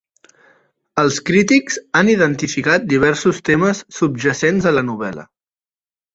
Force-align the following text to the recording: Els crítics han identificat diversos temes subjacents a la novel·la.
Els 1.01 1.19
crítics 1.27 1.77
han 1.99 2.09
identificat 2.13 2.89
diversos 2.95 3.43
temes 3.51 3.83
subjacents 4.01 4.69
a 4.73 4.77
la 4.81 4.87
novel·la. 4.91 5.29